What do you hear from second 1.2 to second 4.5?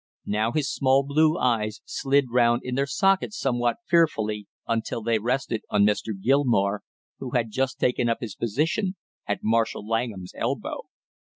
eyes slid round in their sockets somewhat fearfully